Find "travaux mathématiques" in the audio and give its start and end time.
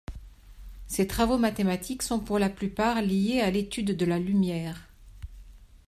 1.05-2.01